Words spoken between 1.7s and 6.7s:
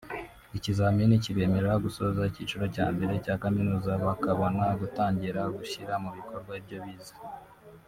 gusoza ikiciro cya mbere cya kaminuza bakabona gutangira gushyira mu bikorwa